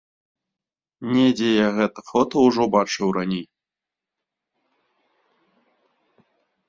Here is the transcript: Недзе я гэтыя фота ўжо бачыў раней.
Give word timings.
Недзе 1.17 1.49
я 1.51 1.67
гэтыя 1.77 2.07
фота 2.09 2.37
ўжо 2.47 2.63
бачыў 2.77 3.07
раней. 3.17 3.45